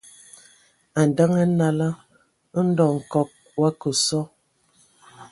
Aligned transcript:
A 0.99 1.01
ndǝŋə 1.07 1.41
hm 1.47 1.51
nala, 1.59 1.89
ndɔ 2.67 2.85
Nkɔg 2.97 3.29
o 3.59 3.61
akǝ 3.69 3.89
sɔ, 4.05 4.21